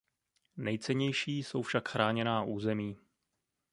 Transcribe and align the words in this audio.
Nejcennější 0.57 1.43
jsou 1.43 1.61
však 1.61 1.89
chráněná 1.89 2.43
území. 2.43 2.97